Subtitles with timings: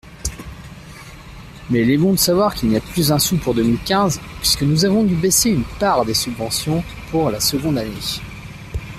[1.69, 3.77] Mais il est bon de savoir qu’il n’y a plus un sou pour deux mille
[3.85, 7.91] quinze puisque nous avons dû baisser une part des subventions pour la seconde année.